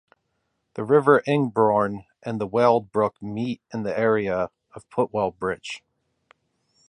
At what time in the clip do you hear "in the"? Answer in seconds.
3.71-3.95